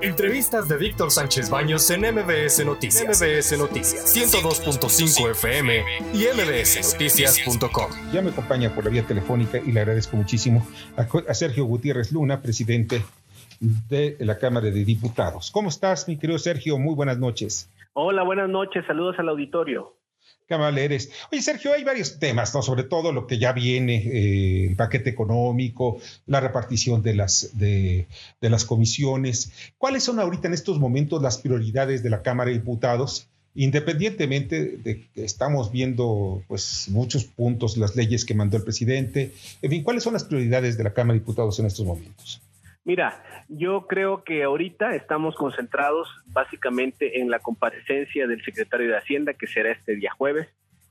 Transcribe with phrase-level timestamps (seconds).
[0.00, 3.20] Entrevistas de Víctor Sánchez Baños en MBS Noticias.
[3.20, 5.82] MBS Noticias 102.5 FM
[6.14, 7.90] y mbsnoticias.com.
[8.12, 10.64] Ya me acompaña por la vía telefónica y le agradezco muchísimo
[10.96, 13.02] a Sergio Gutiérrez Luna, presidente
[13.58, 15.50] de la Cámara de Diputados.
[15.50, 16.78] ¿Cómo estás, mi querido Sergio?
[16.78, 17.68] Muy buenas noches.
[17.94, 18.86] Hola, buenas noches.
[18.86, 19.97] Saludos al auditorio.
[20.48, 21.10] Qué amable eres.
[21.30, 22.62] Oye, Sergio, hay varios temas, ¿no?
[22.62, 28.08] Sobre todo lo que ya viene, eh, el paquete económico, la repartición de las, de,
[28.40, 29.52] de, las comisiones.
[29.76, 33.28] ¿Cuáles son ahorita en estos momentos las prioridades de la Cámara de Diputados?
[33.54, 39.70] Independientemente de que estamos viendo pues muchos puntos, las leyes que mandó el presidente, en
[39.70, 42.40] fin, ¿cuáles son las prioridades de la Cámara de Diputados en estos momentos?
[42.88, 49.34] Mira, yo creo que ahorita estamos concentrados básicamente en la comparecencia del secretario de Hacienda,
[49.34, 50.48] que será este día jueves.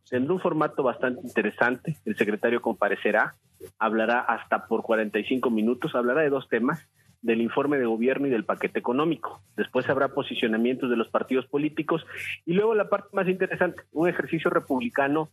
[0.07, 1.97] Tendrá un formato bastante interesante.
[2.05, 3.33] El secretario comparecerá,
[3.79, 6.87] hablará hasta por 45 minutos, hablará de dos temas,
[7.23, 9.41] del informe de gobierno y del paquete económico.
[9.55, 12.05] Después habrá posicionamientos de los partidos políticos
[12.45, 15.31] y luego la parte más interesante, un ejercicio republicano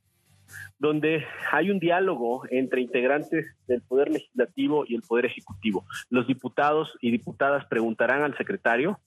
[0.79, 5.85] donde hay un diálogo entre integrantes del Poder Legislativo y el Poder Ejecutivo.
[6.11, 9.01] Los diputados y diputadas preguntarán al secretario,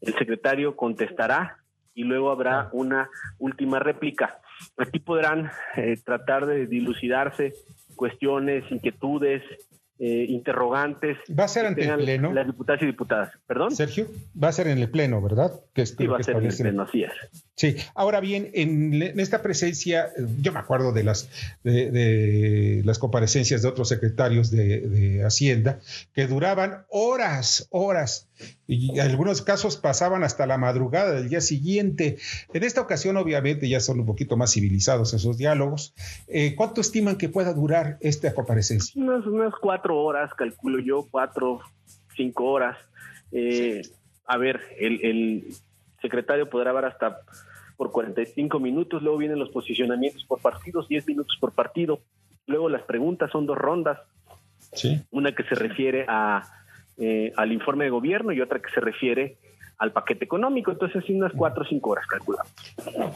[0.00, 1.58] el secretario contestará
[1.94, 4.40] y luego habrá una última réplica.
[4.76, 7.52] Aquí podrán eh, tratar de dilucidarse
[7.96, 9.42] cuestiones, inquietudes,
[9.98, 11.18] eh, interrogantes.
[11.38, 12.32] Va a ser ante el Pleno.
[12.32, 13.70] Las diputadas y diputadas, perdón.
[13.74, 14.08] Sergio,
[14.42, 15.52] va a ser en el Pleno, ¿verdad?
[15.74, 17.12] Que sí, va a ser en el Pleno, así es.
[17.54, 20.08] Sí, ahora bien, en, esta presencia,
[20.40, 21.28] yo me acuerdo de las,
[21.62, 25.78] de, las comparecencias de otros secretarios de, Hacienda
[26.12, 28.28] que duraban horas, horas,
[28.66, 32.16] y en algunos casos pasaban hasta la madrugada del día siguiente.
[32.52, 35.94] En esta ocasión, obviamente, ya son un poquito más civilizados esos diálogos.
[36.26, 39.00] Eh, ¿Cuánto estiman que pueda durar esta comparecencia?
[39.00, 41.60] Unas, unas cuatro horas, calculo yo, cuatro,
[42.16, 42.78] cinco horas.
[43.32, 43.82] Eh,
[44.26, 45.44] a ver, el, el
[46.00, 47.20] secretario podrá hablar hasta
[47.76, 52.00] por 45 minutos, luego vienen los posicionamientos por partidos, 10 minutos por partido,
[52.46, 53.98] luego las preguntas son dos rondas,
[55.10, 56.48] una que se refiere a,
[56.96, 59.36] eh, al informe de gobierno y otra que se refiere
[59.82, 60.70] al paquete económico.
[60.70, 62.52] Entonces, unas cuatro o cinco horas, calculamos.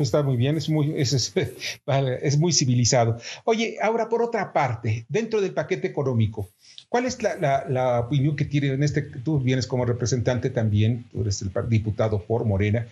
[0.00, 1.32] Está muy bien, es muy, es,
[1.86, 3.18] es, muy civilizado.
[3.44, 6.48] Oye, ahora por otra parte, dentro del paquete económico,
[6.88, 9.02] ¿cuál es la, la, opinión que tiene en este?
[9.02, 12.88] Tú vienes como representante también, tú eres el diputado por Morena.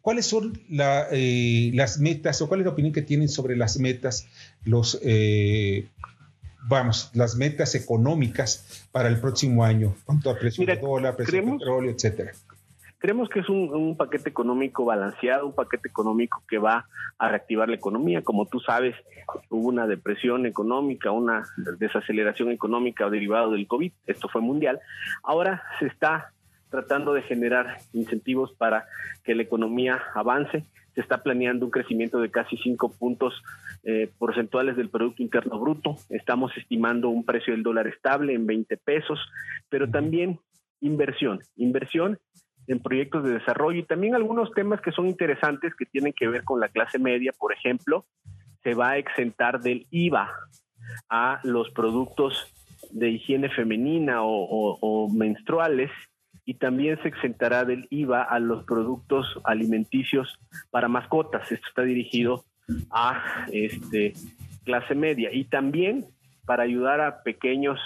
[0.00, 3.78] ¿Cuáles son la, eh, las metas o cuál es la opinión que tienen sobre las
[3.78, 4.26] metas,
[4.64, 5.86] los eh,
[6.66, 11.52] vamos, las metas económicas para el próximo año, cuanto a precio de dólar, precio de
[11.52, 12.32] petróleo, etcétera?
[12.98, 17.76] Creemos que es un, paquete económico balanceado, un paquete económico que va a reactivar la
[17.76, 18.22] economía.
[18.22, 18.96] Como tú sabes,
[19.50, 21.44] hubo una depresión económica, una
[21.78, 23.92] desaceleración económica derivada del COVID.
[24.06, 24.80] Esto fue mundial.
[25.22, 26.32] Ahora se está
[26.70, 28.86] tratando de generar incentivos para
[29.22, 30.64] que la economía avance.
[30.96, 33.42] Se está planeando un crecimiento de casi cinco puntos
[33.84, 35.96] eh, porcentuales del Producto Interno Bruto.
[36.10, 39.20] Estamos estimando un precio del dólar estable en 20 pesos,
[39.68, 40.40] pero también
[40.80, 41.40] inversión.
[41.56, 42.18] Inversión
[42.68, 46.44] en proyectos de desarrollo y también algunos temas que son interesantes que tienen que ver
[46.44, 48.04] con la clase media, por ejemplo,
[48.62, 50.30] se va a exentar del IVA
[51.08, 52.52] a los productos
[52.90, 55.90] de higiene femenina o, menstruales
[56.44, 60.38] y también se exentará del IVA a los productos alimenticios
[60.70, 61.50] para mascotas.
[61.50, 62.44] Esto está dirigido
[62.90, 64.12] a este
[64.64, 66.04] clase media y también
[66.44, 67.78] para ayudar a pequeños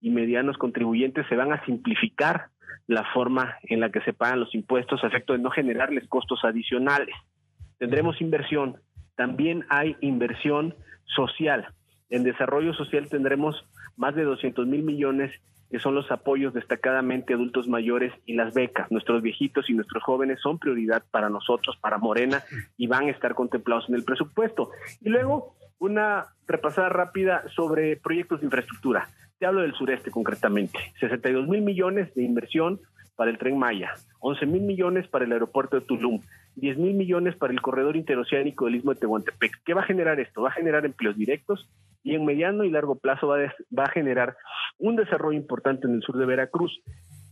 [0.00, 2.49] y medianos contribuyentes se van a simplificar
[2.90, 6.40] la forma en la que se pagan los impuestos a efecto de no generarles costos
[6.44, 7.14] adicionales.
[7.78, 8.80] Tendremos inversión,
[9.14, 10.74] también hay inversión
[11.04, 11.68] social.
[12.08, 13.64] En desarrollo social tendremos
[13.96, 15.30] más de 200 mil millones
[15.70, 18.90] que son los apoyos destacadamente adultos mayores y las becas.
[18.90, 22.42] Nuestros viejitos y nuestros jóvenes son prioridad para nosotros, para Morena,
[22.76, 24.70] y van a estar contemplados en el presupuesto.
[25.00, 29.08] Y luego, una repasada rápida sobre proyectos de infraestructura.
[29.40, 30.78] Te hablo del sureste concretamente.
[31.00, 32.78] 62 mil millones de inversión
[33.16, 36.20] para el tren Maya, 11 mil millones para el aeropuerto de Tulum,
[36.56, 39.62] 10 mil millones para el corredor interoceánico del Istmo de Tehuantepec.
[39.64, 40.42] ¿Qué va a generar esto?
[40.42, 41.66] Va a generar empleos directos
[42.02, 43.38] y en mediano y largo plazo va,
[43.76, 44.36] va a generar
[44.78, 46.78] un desarrollo importante en el sur de Veracruz.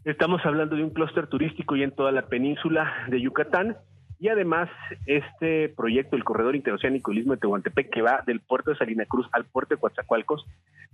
[0.06, 3.76] Estamos hablando de un clúster turístico y en toda la península de Yucatán
[4.20, 4.68] y además,
[5.06, 9.04] este proyecto, el corredor interoceánico del Istmo de Tehuantepec, que va del puerto de Salina
[9.06, 10.44] Cruz al puerto de Coatzacoalcos,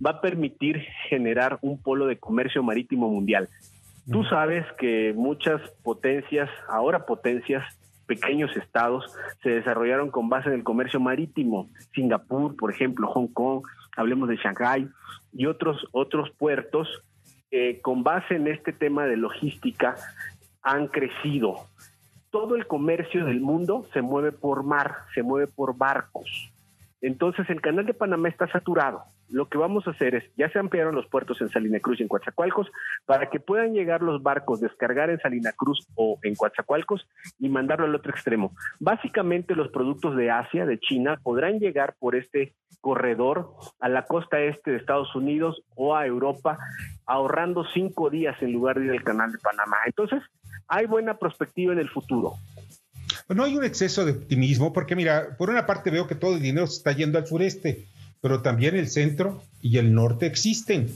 [0.04, 3.48] va a permitir generar un polo de comercio marítimo mundial.
[4.10, 7.64] Tú sabes que muchas potencias, ahora potencias,
[8.06, 11.70] pequeños estados, se desarrollaron con base en el comercio marítimo.
[11.94, 13.62] Singapur, por ejemplo, Hong Kong,
[13.96, 14.88] hablemos de Shanghái
[15.32, 17.02] y otros, otros puertos,
[17.80, 19.94] con base en este tema de logística,
[20.60, 21.68] han crecido.
[22.34, 26.50] Todo el comercio del mundo se mueve por mar, se mueve por barcos.
[27.00, 30.58] Entonces el canal de Panamá está saturado lo que vamos a hacer es, ya se
[30.58, 32.70] ampliaron los puertos en Salina Cruz y en Coatzacoalcos
[33.06, 37.06] para que puedan llegar los barcos, descargar en Salina Cruz o en Coatzacoalcos
[37.38, 38.52] y mandarlo al otro extremo.
[38.78, 44.40] Básicamente los productos de Asia, de China, podrán llegar por este corredor a la costa
[44.40, 46.58] este de Estados Unidos o a Europa,
[47.06, 49.78] ahorrando cinco días en lugar de ir al canal de Panamá.
[49.86, 50.22] Entonces,
[50.68, 52.34] hay buena perspectiva en el futuro.
[53.28, 56.42] No hay un exceso de optimismo, porque mira, por una parte veo que todo el
[56.42, 57.86] dinero se está yendo al sureste
[58.24, 60.86] pero también el centro y el norte existen.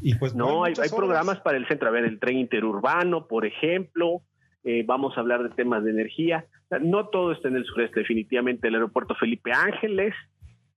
[0.00, 1.88] Y pues no, hay, programas para el centro.
[1.88, 4.22] A ver, el tren interurbano, por ejemplo.
[4.62, 6.46] Eh, vamos a hablar de temas de energía.
[6.80, 8.68] no todo está en el sureste, definitivamente.
[8.68, 10.14] El aeropuerto Felipe Ángeles.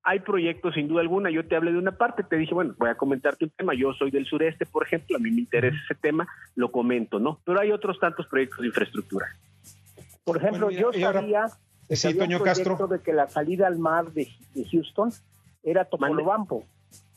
[0.09, 1.29] Hay proyectos, sin duda alguna.
[1.29, 3.75] Yo te hablé de una parte, te dije, bueno, voy a comentarte un tema.
[3.75, 7.39] Yo soy del sureste, por ejemplo, a mí me interesa ese tema, lo comento, ¿no?
[7.45, 9.27] Pero hay otros tantos proyectos de infraestructura.
[10.23, 11.45] Por ejemplo, yo sabía
[11.88, 12.88] sí, Castro.
[12.88, 14.27] de que la salida al mar de
[14.71, 15.11] Houston
[15.61, 16.63] era Topolobampo,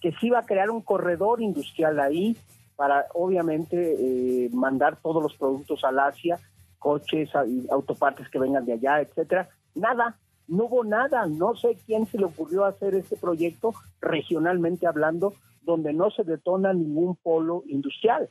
[0.03, 2.37] que sí iba a crear un corredor industrial ahí
[2.77, 6.39] para obviamente eh, mandar todos los productos al Asia,
[6.79, 7.31] coches,
[7.71, 9.49] autopartes que vengan de allá, etcétera.
[9.75, 10.19] Nada,
[10.49, 15.93] no hubo nada, no sé quién se le ocurrió hacer este proyecto regionalmente hablando, donde
[15.93, 18.29] no se detona ningún polo industrial.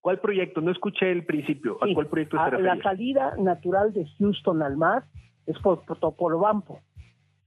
[0.00, 0.60] ¿Cuál proyecto?
[0.60, 1.78] No escuché el principio.
[1.80, 5.04] ¿A cuál proyecto se La salida natural de Houston al mar
[5.46, 6.80] es por, Topolobampo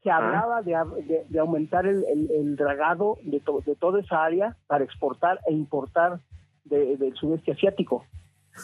[0.04, 6.22] se hablaba de, aumentar el, dragado de, de, toda esa área para exportar e importar
[6.64, 8.06] del sudeste asiático.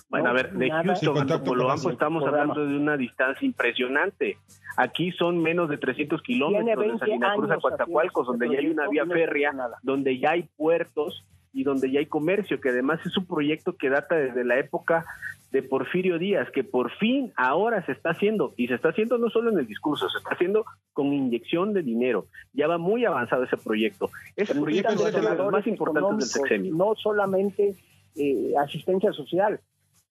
[0.09, 4.37] Bueno, a ver, de Houston a Topolobampo estamos hablando de una distancia impresionante.
[4.77, 8.87] Aquí son menos de 300 kilómetros de Salina Cruz a Coatzacoalcos, donde ya hay una
[8.87, 13.27] vía férrea, donde ya hay puertos y donde ya hay comercio, que además es un
[13.27, 15.05] proyecto que data desde la época
[15.51, 19.29] de Porfirio Díaz, que por fin ahora se está haciendo, y se está haciendo no
[19.29, 22.25] solo en el discurso, se está haciendo con inyección de dinero.
[22.53, 24.09] Ya va muy avanzado ese proyecto.
[24.35, 26.73] Ese proyecto es uno de los más importantes del sexenio.
[26.73, 27.75] No solamente
[28.15, 29.59] eh, asistencia social.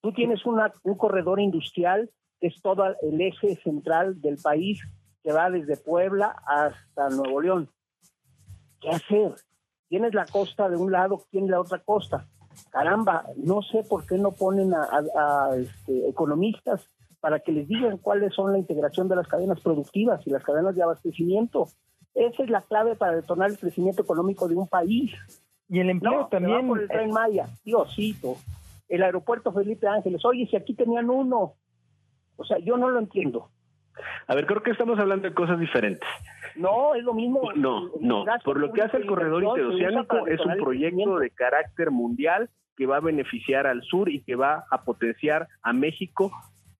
[0.02, 2.10] Tú tienes una, un corredor industrial
[2.40, 4.82] que es todo el eje central del país,
[5.22, 7.70] que va desde Puebla hasta Nuevo León.
[8.80, 9.34] ¿Qué hacer?
[9.88, 12.28] Tienes la costa de un lado, tienes la otra costa
[12.70, 16.88] caramba, no sé por qué no ponen a, este, economistas
[17.20, 20.74] para que les digan cuáles son la integración de las cadenas productivas y las cadenas
[20.74, 21.68] de abastecimiento.
[22.14, 25.12] Esa es la clave para detonar el crecimiento económico de un país.
[25.68, 26.66] Y el empleo también.
[26.66, 28.36] por el tren Maya, Diosito.
[28.92, 30.22] El aeropuerto Felipe Ángeles.
[30.22, 31.54] Oye, si aquí tenían uno.
[32.36, 33.48] O sea, yo no lo entiendo.
[34.26, 36.06] A ver, creo que estamos hablando de cosas diferentes.
[36.56, 37.40] No, es lo mismo.
[37.56, 38.26] No, no.
[38.44, 42.98] Por lo que hace el corredor interoceánico, es un proyecto de carácter mundial que va
[42.98, 46.30] a beneficiar al sur y que va a potenciar a México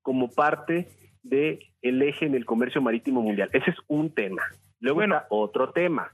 [0.03, 0.88] como parte
[1.23, 3.49] del el eje en el comercio marítimo mundial.
[3.55, 4.43] Ese es un tema.
[4.81, 6.11] Luego bueno, está otro tema.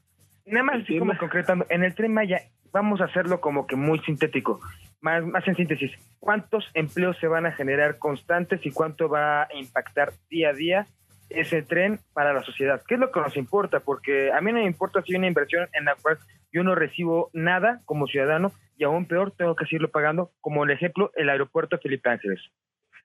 [0.46, 2.40] Nada más así como concretando, en el tren Maya
[2.72, 4.60] vamos a hacerlo como que muy sintético,
[5.00, 5.92] más, más en síntesis.
[6.20, 10.86] ¿Cuántos empleos se van a generar constantes y cuánto va a impactar día a día
[11.30, 12.82] ese tren para la sociedad.
[12.86, 13.80] ¿Qué es lo que nos importa?
[13.80, 16.18] Porque a mí no me importa si hay una inversión en la cual
[16.52, 20.70] yo no recibo nada como ciudadano y aún peor tengo que seguirlo pagando, como el
[20.70, 22.40] ejemplo el aeropuerto Felipe Ángeles.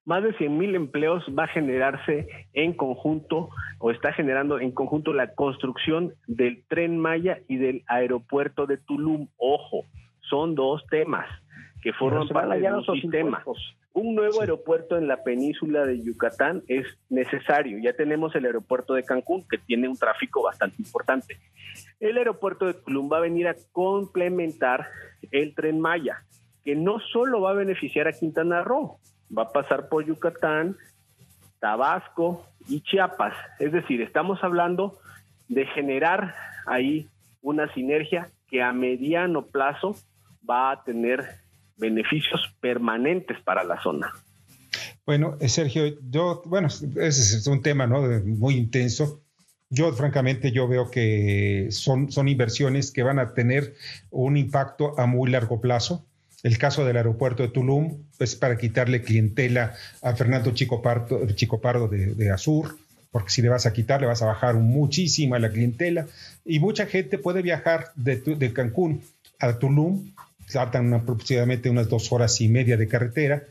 [0.06, 5.14] Más de 100 mil empleos va a generarse en conjunto o está generando en conjunto
[5.14, 9.30] la construcción del tren Maya y del aeropuerto de Tulum.
[9.38, 9.86] Ojo,
[10.20, 11.28] son dos temas
[11.84, 13.44] que forman parte de un sistema.
[13.92, 17.78] Un nuevo aeropuerto en la península de Yucatán es necesario.
[17.80, 21.38] Ya tenemos el aeropuerto de Cancún, que tiene un tráfico bastante importante.
[22.00, 24.88] El aeropuerto de Tulum va a venir a complementar
[25.32, 26.24] el tren Maya,
[26.64, 28.98] que no solo va a beneficiar a Quintana Roo,
[29.38, 30.78] va a pasar por Yucatán,
[31.60, 33.36] Tabasco y Chiapas.
[33.60, 34.98] Es decir, estamos hablando
[35.50, 36.34] de generar
[36.66, 37.08] ahí
[37.42, 39.96] una sinergia que a mediano plazo
[40.50, 41.44] va a tener
[41.78, 44.12] beneficios permanentes para la zona.
[45.06, 48.02] Bueno, eh, Sergio, yo, bueno, ese es un tema ¿no?
[48.24, 49.22] muy intenso.
[49.70, 53.74] Yo, francamente, yo veo que son, son inversiones que van a tener
[54.12, 56.06] un impacto a muy largo plazo.
[56.44, 61.60] El caso del aeropuerto de Tulum es para quitarle clientela a Fernando Chico Pardo, Chico
[61.60, 62.78] Pardo de, de Azur,
[63.12, 66.08] porque si le vas a quitar, le vas a bajar muchísimo la clientela.
[66.46, 69.02] Y mucha gente puede viajar de, de Cancún
[69.40, 70.14] a Tulum
[70.54, 73.44] tardan aproximadamente unas dos horas y media de carretera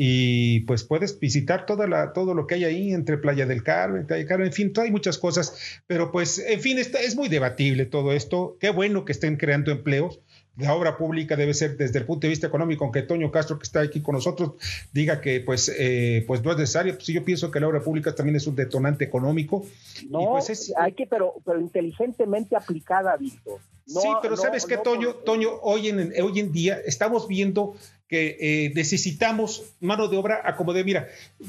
[0.00, 4.06] y pues puedes visitar toda la, todo lo que hay ahí entre Playa del Carmen,
[4.06, 7.28] Playa del Carmen, en fin, hay muchas cosas, pero pues, en fin, está, es muy
[7.28, 8.56] debatible todo esto.
[8.60, 10.20] Qué bueno que estén creando empleos.
[10.56, 13.64] la obra pública debe ser desde el punto de vista económico, aunque Toño Castro, que
[13.64, 14.52] está aquí con nosotros,
[14.92, 16.94] diga que pues, eh, pues no es necesario.
[16.94, 19.66] Pues yo pienso que la obra pública también es un detonante económico.
[20.08, 23.58] No, pues hay que, pero, pero inteligentemente aplicada, Víctor.
[23.88, 25.14] Sí, pero ¿sabes qué, Toño?
[25.14, 27.74] Toño, hoy en, hoy en día estamos viendo
[28.08, 31.08] que eh, necesitamos mano de obra a como de, mira,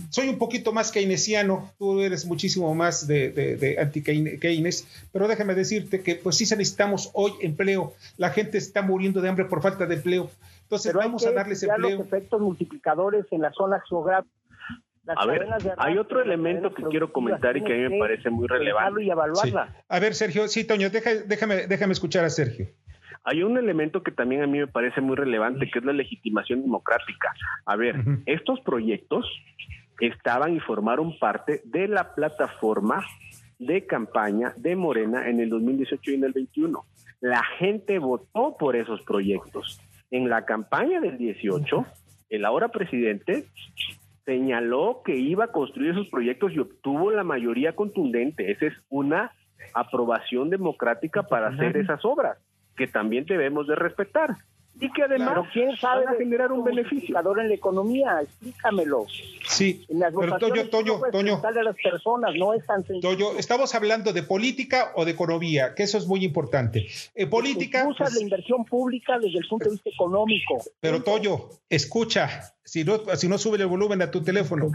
[0.10, 6.02] soy un poquito más keynesiano, tú eres muchísimo más de, de, anti-Keynes, pero déjame decirte
[6.02, 9.96] que pues sí necesitamos hoy empleo, la gente está muriendo de hambre por falta de
[9.96, 10.30] empleo,
[10.64, 11.98] entonces vamos a darles empleo.
[11.98, 14.39] los efectos multiplicadores en las zonas geográficas.
[15.08, 18.48] A ver, hay otro elemento que quiero comentar y que a mí me parece muy
[18.48, 19.04] relevante.
[19.04, 19.76] Y evaluarla.
[19.88, 22.68] A ver, Sergio, sí, Toño, déjame, déjame escuchar a Sergio.
[23.24, 26.62] Hay un elemento que también a mí me parece muy relevante, que es la legitimación
[26.62, 27.34] democrática.
[27.66, 29.26] A ver, estos proyectos
[30.00, 33.06] estaban y formaron parte de la plataforma
[33.58, 36.86] de campaña de Morena en el 2018 y en el 21.
[37.20, 39.82] La gente votó por esos proyectos.
[40.12, 41.86] En la campaña del 18,
[42.30, 43.46] el ahora presidente
[44.30, 48.52] señaló que iba a construir esos proyectos y obtuvo la mayoría contundente.
[48.52, 49.32] Esa es una
[49.74, 52.38] aprobación democrática para hacer esas obras
[52.78, 54.36] que también debemos de respetar
[54.80, 59.06] y que además quién sabe van a generar un beneficio en la economía explícamelo.
[59.48, 61.42] Sí pero Toño Toño Toño.
[61.42, 63.10] de las personas no es tan sencillo.
[63.10, 66.88] Toño estamos hablando de política o de economía que eso es muy importante.
[67.16, 70.64] En política usas pues, la inversión pública desde el punto de vista económico.
[70.80, 74.72] Pero Toño escucha si no si no sube el volumen a tu teléfono.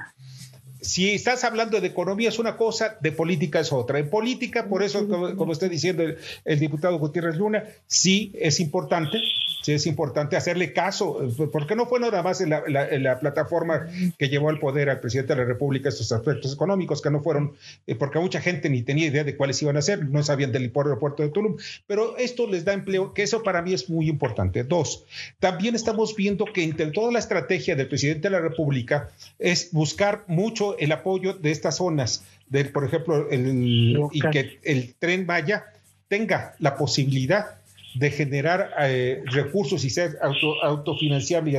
[0.84, 3.98] Si estás hablando de economía es una cosa, de política es otra.
[3.98, 6.04] En política, por eso, como, está diciendo
[6.44, 9.18] el, diputado Gutiérrez Luna, sí es importante,
[9.64, 13.86] sí es importante hacerle caso, porque no fue nada más en la, plataforma
[14.18, 17.54] que llevó al poder al presidente de la República estos aspectos económicos, que no fueron,
[17.86, 20.70] eh, porque mucha gente ni tenía idea de cuáles iban a ser, no sabían del
[20.74, 21.56] aeropuerto de Tulum,
[21.86, 24.64] pero esto les da empleo, que eso para mí es muy importante.
[24.64, 25.06] Dos,
[25.40, 30.24] también estamos viendo que entre toda la estrategia del presidente de la República es buscar
[30.26, 35.64] mucho el apoyo de estas zonas, de, por ejemplo, el, y que el tren vaya
[36.08, 37.63] tenga la posibilidad
[37.94, 41.56] de generar eh, recursos y ser auto, autofinanciable y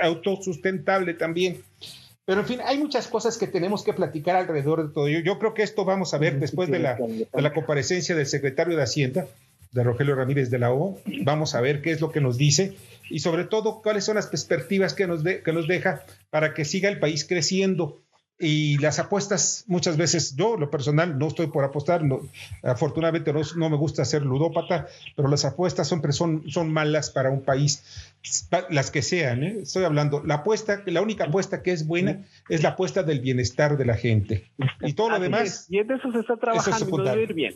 [0.00, 1.62] autosustentable también.
[2.24, 5.20] Pero en fin, hay muchas cosas que tenemos que platicar alrededor de todo ello.
[5.20, 8.76] Yo creo que esto vamos a ver después de la, de la comparecencia del secretario
[8.76, 9.26] de Hacienda,
[9.72, 10.98] de Rogelio Ramírez de la O.
[11.22, 12.76] Vamos a ver qué es lo que nos dice
[13.08, 16.64] y sobre todo cuáles son las perspectivas que nos, de, que nos deja para que
[16.64, 18.02] siga el país creciendo
[18.38, 22.20] y las apuestas muchas veces, yo lo personal no estoy por apostar, no,
[22.62, 27.42] afortunadamente no, me gusta ser ludópata, pero las apuestas son, son, son malas para un
[27.42, 27.82] país,
[28.70, 29.58] las que sean, ¿eh?
[29.62, 33.76] estoy hablando, la apuesta, la única apuesta que es buena es la apuesta del bienestar
[33.76, 34.48] de la gente
[34.82, 35.66] y todo lo demás.
[35.68, 37.54] Y en eso se está trabajando, debe ir bien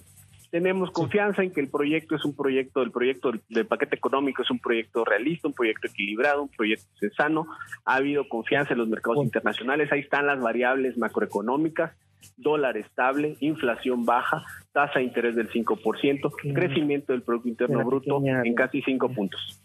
[0.52, 4.50] tenemos confianza en que el proyecto es un proyecto, el proyecto del, paquete económico es
[4.50, 6.85] un proyecto realista, un proyecto equilibrado, un proyecto
[7.16, 7.47] sano.
[7.87, 11.92] Ha habido confianza en los mercados internacionales, ahí están las variables macroeconómicas,
[12.37, 18.54] dólar estable, inflación baja, tasa de interés del 5%, crecimiento del Producto Interno Bruto en
[18.54, 19.59] casi 5 puntos.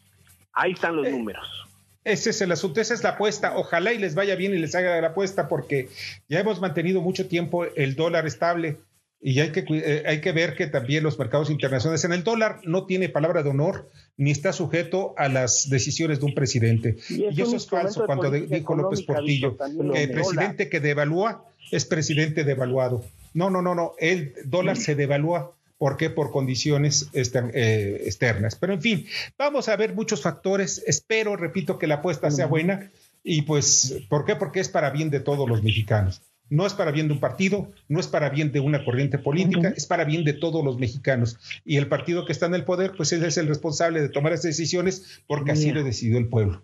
[0.53, 1.67] Ahí están los eh, números.
[2.06, 3.58] Ese es el asunto, esa es la apuesta.
[3.58, 5.89] Ojalá y les vaya bien y les haga la apuesta porque
[6.29, 8.77] ya hemos mantenido mucho tiempo el dólar estable
[9.20, 12.60] y hay que, eh, hay que ver que también los mercados internacionales en el dólar
[12.64, 16.98] no tiene palabra de honor ni está sujeto a las decisiones de un presidente.
[17.10, 22.44] Y, eso es falso cuando dijo López Portillo, que el presidente que devalúa es presidente
[22.44, 23.04] devaluado.
[23.34, 25.52] No, no, no, no, el dólar se devalúa.
[25.78, 26.10] ¿Por qué?
[26.10, 28.56] Por condiciones eh, externas.
[28.56, 29.06] Pero en fin,
[29.38, 30.84] vamos a ver muchos factores.
[30.88, 32.90] Espero, repito, que la apuesta sea buena.
[33.24, 34.36] Y pues, ¿por qué?
[34.36, 37.70] Porque es para bien de todos los mexicanos no es para bien de un partido,
[37.88, 41.38] no es para bien de una corriente política, es para bien de todos los mexicanos.
[41.66, 44.34] Y el partido que está en el poder, pues él es el responsable de tomar
[44.34, 46.62] esas decisiones porque así lo decidió el pueblo.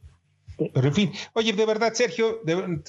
[0.58, 2.42] Pero en fin, oye, de verdad, Sergio,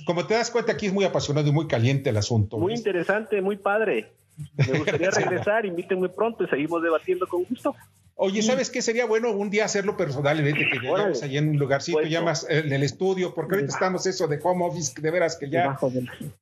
[0.06, 2.58] como te das cuenta, aquí es muy apasionado y muy caliente el asunto.
[2.58, 4.12] Muy interesante, muy padre.
[4.56, 5.64] Me gustaría regresar,
[5.96, 7.74] muy pronto y seguimos debatiendo con gusto.
[8.16, 8.80] Oye, ¿sabes qué?
[8.80, 12.72] Sería bueno un día hacerlo personalmente, que llegamos allá en un lugarcito, ya más en
[12.72, 15.76] el estudio, porque ahorita estamos eso de home office, de veras que ya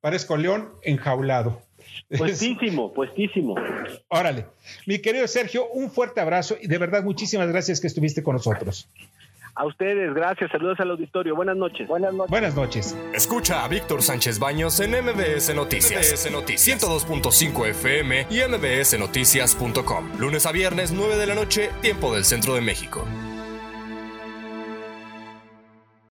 [0.00, 1.62] parezco león enjaulado.
[2.16, 3.54] Puestísimo, puestísimo.
[4.08, 4.46] Órale.
[4.86, 8.88] Mi querido Sergio, un fuerte abrazo y de verdad muchísimas gracias que estuviste con nosotros.
[9.54, 10.50] A ustedes, gracias.
[10.50, 11.36] Saludos al auditorio.
[11.36, 11.86] Buenas noches.
[11.86, 12.30] Buenas noches.
[12.30, 12.96] Buenas noches.
[13.14, 16.12] Escucha a Víctor Sánchez Baños en MBS Noticias.
[16.12, 20.18] MBS Noticias 102.5 FM y MBSNoticias.com.
[20.18, 23.06] Lunes a viernes, 9 de la noche, tiempo del centro de México.